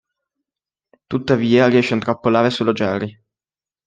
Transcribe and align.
Tuttavia 1.05 1.67
riesce 1.67 1.91
a 1.93 1.97
intrappolare 1.97 2.49
solo 2.49 2.71
Jerry. 2.73 3.15